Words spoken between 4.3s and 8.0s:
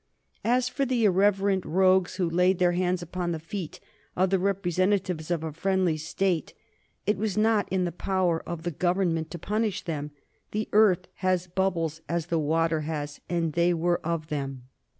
the representative of a friendly State, it was not in the